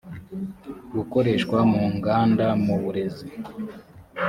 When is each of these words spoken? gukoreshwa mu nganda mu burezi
gukoreshwa 0.95 1.57
mu 1.71 1.83
nganda 1.95 2.47
mu 2.65 2.75
burezi 2.83 3.27